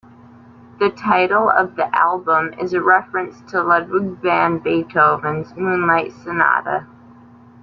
The 0.79 0.89
title 0.89 1.47
of 1.51 1.75
the 1.75 1.95
album 1.95 2.55
is 2.59 2.73
a 2.73 2.81
reference 2.81 3.39
to 3.51 3.61
Ludwig 3.61 4.17
van 4.23 4.57
Beethoven's 4.57 5.53
"Moonlight 5.55 6.11
Sonata". 6.11 6.87